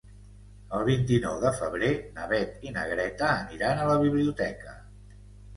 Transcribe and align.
El 0.77 0.85
vint-i-nou 0.87 1.35
de 1.43 1.51
febrer 1.57 1.91
na 2.15 2.25
Beth 2.33 2.65
i 2.69 2.73
na 2.79 2.87
Greta 2.95 3.29
aniran 3.35 3.83
a 3.83 3.87
la 3.93 3.99
biblioteca. 4.07 4.79